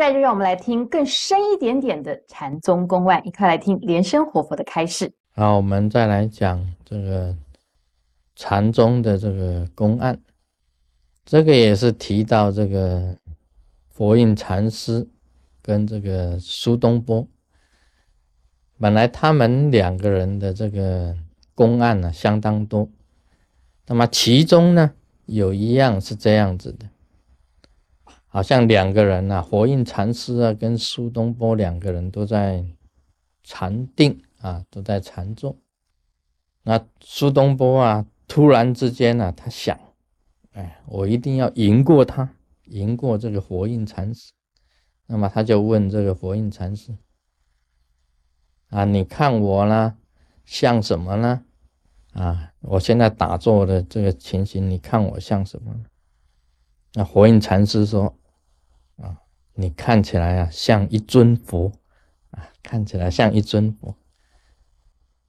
[0.00, 5.12] 在就让我们来听更深一点点的禅宗公案，一块来听莲生活佛的开示。
[5.32, 7.36] 好，我们再来讲这个
[8.34, 10.18] 禅宗的这个公案，
[11.26, 13.14] 这个也是提到这个
[13.90, 15.06] 佛印禅师
[15.60, 17.28] 跟这个苏东坡，
[18.78, 21.14] 本来他们两个人的这个
[21.54, 22.88] 公案呢相当多，
[23.86, 24.92] 那么其中呢
[25.26, 26.86] 有一样是这样子的。
[28.32, 32.64] 好像两个人呢，佛印禅师啊，跟苏东坡两个人都在
[33.42, 35.56] 禅定啊，都在禅坐。
[36.62, 39.76] 那苏东坡啊，突然之间呢，他想，
[40.52, 42.32] 哎，我一定要赢过他，
[42.66, 44.30] 赢过这个佛印禅师。
[45.08, 46.96] 那么他就问这个佛印禅师：
[48.68, 49.96] 啊，你看我呢，
[50.44, 51.42] 像什么呢？
[52.12, 55.74] 啊，我现在打坐的这个情形，你看我像什么？
[56.94, 58.14] 那佛印禅师说。
[59.60, 61.70] 你看起来啊，像一尊佛
[62.30, 63.94] 啊，看起来像一尊佛。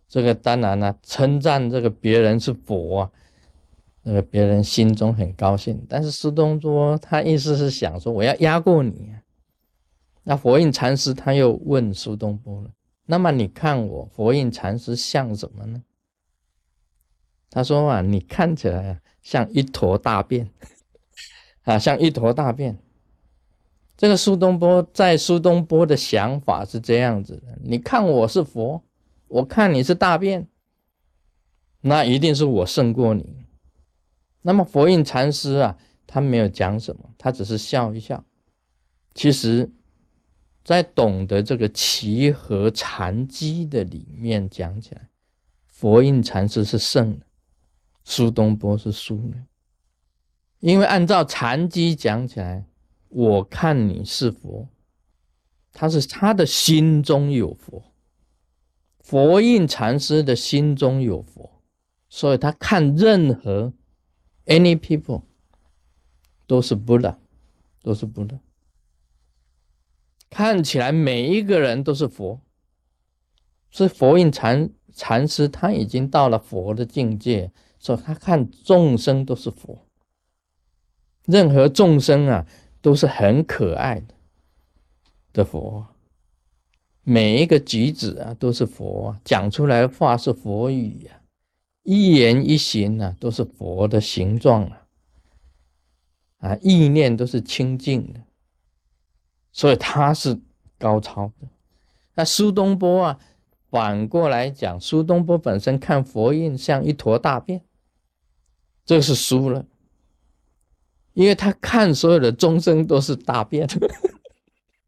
[0.08, 3.12] 这个当然呢，称赞这个别人是佛啊，
[4.04, 5.86] 那个别人心中很高兴。
[5.90, 9.14] 但是苏东坡他意思是想说，我要压过你。
[10.24, 12.72] 那佛印禅师他又问苏东坡了：
[13.06, 15.84] 那么你看我佛印禅师像什么呢？
[17.50, 20.50] 他说啊，你看起来啊，像一坨大便
[21.64, 22.78] 啊，像一坨大便。
[24.02, 28.81] 这个苏东坡在苏东坡的想法是这样子的：你看我是佛，
[29.27, 30.47] 我看你是大便，
[31.81, 33.45] 那一定是我胜过你。
[34.41, 38.25] 那么佛印禅师啊，他没有讲什么，他只是笑一笑。
[39.13, 39.69] 其实，
[40.63, 45.09] 在懂得这个齐和禅机的里面讲起来，
[45.67, 47.25] 佛印禅师是胜的，
[48.03, 49.38] 苏东坡是输的。
[50.59, 52.66] 因为按照禅机讲起来。
[53.14, 54.70] 我看你是佛，
[55.73, 57.84] 他是他的心中有佛，
[59.02, 61.62] 佛印禅师的心中有佛，
[62.08, 63.74] 所以他看任何
[64.46, 65.24] any people
[66.47, 67.19] 都是不的，
[67.84, 68.40] 都是不的。
[70.30, 72.40] 看起来每一个人都是佛，
[73.72, 79.85] 是佛印禅禅师他已经到了佛的境界，所以他看众生都是佛，
[81.25, 82.47] 任何众生啊。
[82.81, 84.14] 都是很可爱的
[85.34, 85.86] 的佛，
[87.03, 91.22] 每一个举止啊都是佛，讲出来的话是佛语呀，
[91.84, 94.88] 一言一行啊都是佛的形状啊，
[96.40, 98.22] 啊意念都是清净的，
[99.52, 100.40] 所以他是
[100.78, 101.47] 高超的。
[102.16, 103.20] 那苏东坡啊，
[103.70, 107.62] 反过来讲，苏东坡本身看佛印像一坨大便，
[108.86, 109.66] 这是输了。
[111.13, 113.67] 因为他看所有的众生都是大便，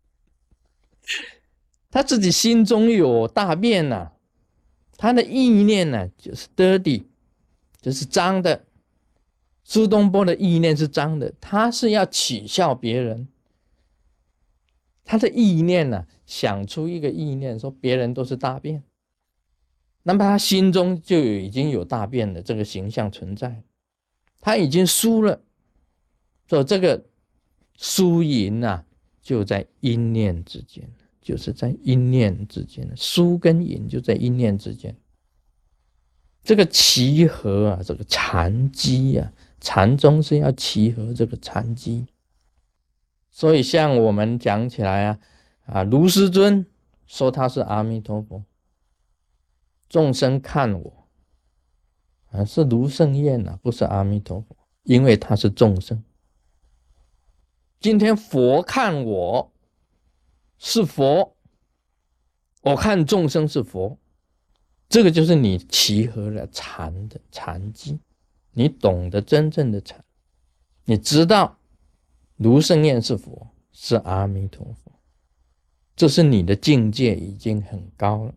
[1.91, 4.11] 他自己心中有大便呐，
[4.97, 7.03] 他的意念呢就是 dirty，
[7.81, 8.65] 就是脏的。
[9.65, 13.27] 苏东坡的意念是脏的，他是要取笑别人，
[15.05, 18.83] 他的意念呢想出一个意念说别人都是大便，
[20.03, 23.63] 那么他心中就已经有大便的这个形象存在，
[24.39, 25.41] 他已经输了。
[26.47, 27.03] 所以这个
[27.77, 28.83] 输赢呐，
[29.21, 30.87] 就在一念之间，
[31.21, 34.95] 就是在一念之间，输跟赢就在一念之间。
[36.43, 42.05] 这个齐合啊，这个禅机啊，禅宗是要齐合这个禅机。
[43.31, 45.19] 所以像我们讲起来啊，
[45.65, 46.65] 啊，卢师尊
[47.07, 48.43] 说他是阿弥陀佛，
[49.87, 51.07] 众生看我
[52.31, 56.03] 啊是卢胜彦呐，不是阿弥陀佛，因为他是众生。
[57.83, 59.51] 今天佛看我
[60.57, 61.35] 是佛，
[62.61, 63.97] 我看众生是佛，
[64.87, 67.99] 这个就是你契合了禅的禅机，
[68.53, 70.01] 你懂得真正的禅，
[70.85, 71.59] 你知道
[72.37, 74.93] 卢胜燕是佛，是阿弥陀佛，
[75.93, 78.33] 这是你的境界已经很高了。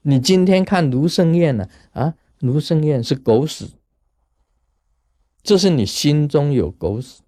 [0.00, 1.68] 你今天看卢胜燕呢？
[1.92, 3.72] 啊，卢胜燕是狗屎，
[5.42, 7.20] 这是你心中有狗屎。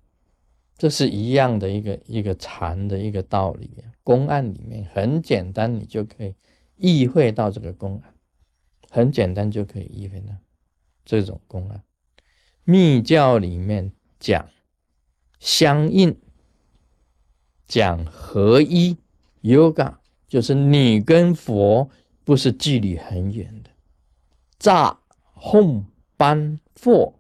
[0.79, 3.71] 这是一样的一个一个禅的一个道理，
[4.03, 6.35] 公案里面很简单，你就可以
[6.77, 8.15] 意会到这个公案，
[8.91, 10.35] 很简单就可以意会到
[11.05, 11.83] 这种公案。
[12.65, 13.91] 密教里面
[14.21, 14.49] 讲
[15.39, 16.15] 相应，
[17.67, 18.99] 讲合一
[19.43, 19.95] ，yoga
[20.29, 21.89] 就是你跟佛
[22.23, 23.71] 不是距离很远的，
[24.59, 24.99] 乍
[25.33, 25.87] 哄
[26.19, 27.19] 班佛，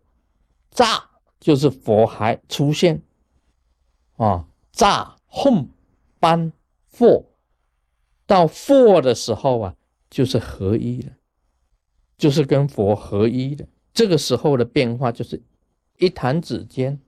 [0.70, 1.08] 乍
[1.40, 3.00] 就是佛还出现。
[4.16, 5.68] 啊，乍哄
[6.18, 6.52] 般
[6.88, 7.24] 佛，
[8.26, 9.76] 到佛的时候啊，
[10.08, 11.12] 就是合一了，
[12.16, 13.68] 就是跟佛合一的。
[13.92, 15.42] 这个时候的变化，就是
[15.98, 17.00] 一弹指间，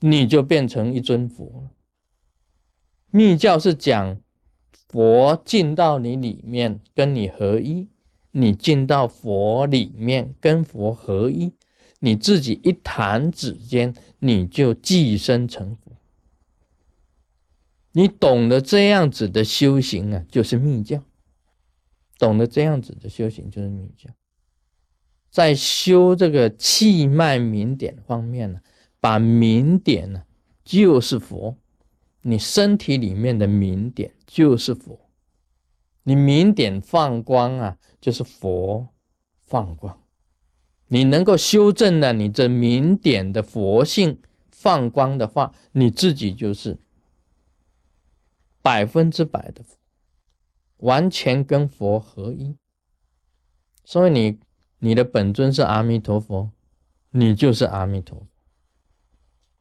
[0.00, 1.70] 你就变成一尊佛了。
[3.10, 4.20] 密教是讲
[4.88, 7.88] 佛进到你里面，跟你合一；
[8.32, 11.52] 你进到佛里面，跟佛合一。
[12.00, 15.92] 你自己一弹指间，你就寄生成佛。
[17.92, 21.02] 你懂得这样子的修行啊，就是密教。
[22.18, 24.10] 懂得这样子的修行，就是密教。
[25.30, 28.60] 在修这个气脉明点方面呢，
[28.98, 30.24] 把明点呢
[30.64, 31.56] 就是佛，
[32.22, 34.98] 你身体里面的明点就是佛，
[36.02, 38.88] 你明点放光啊，就是佛
[39.44, 39.99] 放光。
[40.92, 44.18] 你能够修正了你这明点的佛性
[44.50, 46.78] 放光的话，你自己就是
[48.60, 49.64] 百分之百的，
[50.78, 52.56] 完全跟佛合一。
[53.84, 54.38] 所以你
[54.80, 56.50] 你的本尊是阿弥陀佛，
[57.10, 58.26] 你就是阿弥陀佛。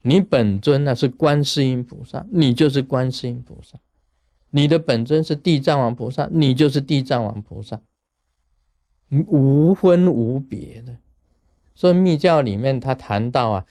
[0.01, 3.77] 你本尊呢是观世音菩萨，你就是观世音菩萨。
[4.49, 7.79] 你的本尊是地藏王菩萨，你就是地藏王菩萨，
[9.09, 10.97] 无分无别的。
[11.79, 13.65] 所以密教里面，他谈到啊，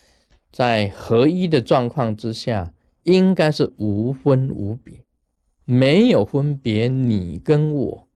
[0.50, 2.72] 在合一的状况之下，
[3.02, 5.04] 应该是无分无别，
[5.66, 8.08] 没有分别，你跟我，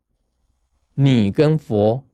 [0.94, 2.06] 你跟佛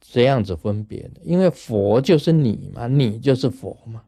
[0.00, 4.04] 这样子分别的，因为佛就是你嘛，你就是佛嘛。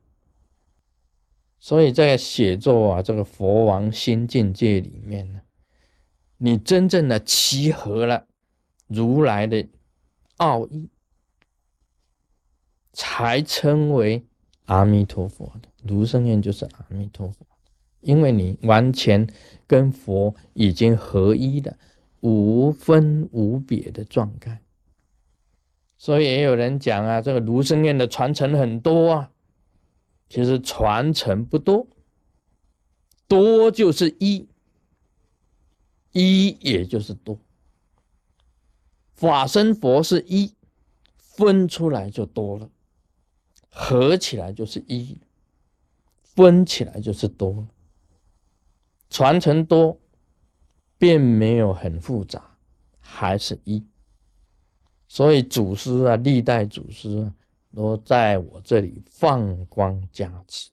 [1.61, 5.43] 所以在写作啊这个佛王新境界里面呢，
[6.38, 8.25] 你真正的契合了
[8.87, 9.69] 如来的
[10.38, 10.88] 奥义。
[13.00, 14.24] 才称为
[14.64, 17.46] 阿弥陀佛的卢生愿就是阿弥陀佛，
[18.00, 19.24] 因为你完全
[19.68, 21.78] 跟佛已经合一的
[22.22, 24.60] 无分无别的状态，
[25.96, 29.30] 所以也有人讲啊，这个卢生愿的传承很多啊，
[30.28, 31.86] 其实传承不多，
[33.28, 34.48] 多就是一，
[36.10, 37.38] 一也就是多，
[39.14, 40.52] 法身佛是一，
[41.16, 42.68] 分出来就多了。
[43.70, 45.19] 合起来就是一，
[46.23, 47.67] 分起来就是多。
[49.11, 49.99] 传承多，
[50.99, 52.56] 并没有很复杂，
[53.00, 53.82] 还是一。
[55.06, 57.32] 所以祖师啊，历代祖师，
[57.75, 60.69] 都在我这里放光加持。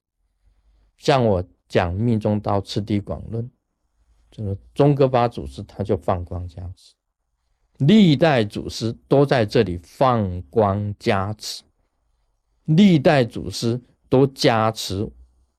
[0.97, 3.43] 像我讲《密宗道次第广论》，
[4.31, 6.93] 这个宗喀巴祖师他就放光加持，
[7.77, 11.63] 历代祖师都在这里放光加持。
[12.65, 13.79] 历代祖师
[14.09, 15.09] 都加持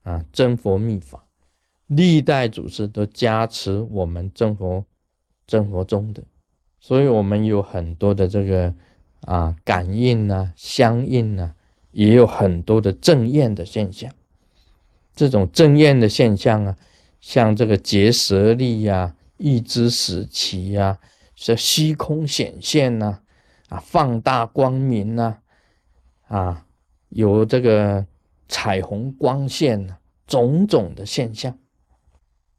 [0.02, 1.24] 啊真佛密法，
[1.86, 4.84] 历代祖师都加持我们真佛
[5.46, 6.22] 真佛中的，
[6.80, 8.74] 所以我们有很多的这个
[9.20, 11.54] 啊感应啊相应啊，
[11.92, 14.12] 也有很多的正验的现象。
[15.14, 16.76] 这种正验的现象啊，
[17.20, 20.98] 像这个结舌力呀、一知死期呀、
[21.36, 23.20] 是虚空显现呐、
[23.68, 25.38] 啊放大光明呐、
[26.26, 26.65] 啊。
[27.16, 28.06] 有这个
[28.46, 29.96] 彩虹光线呢，
[30.26, 31.58] 种种的现象，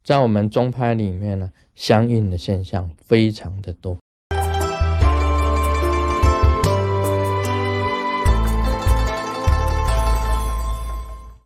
[0.02, 3.96] 在我们中派里面呢，相应的现象非常的多。